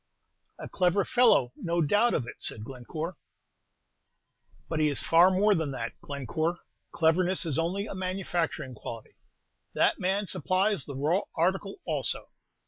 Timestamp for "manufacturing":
7.93-8.73